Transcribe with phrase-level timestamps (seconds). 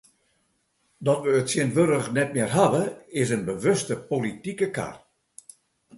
[1.05, 2.83] Dat we it tsjintwurdich net mear hawwe,
[3.21, 4.95] is in bewuste politike kar.